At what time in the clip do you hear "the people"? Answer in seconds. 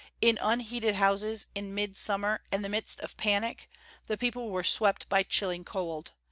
4.07-4.49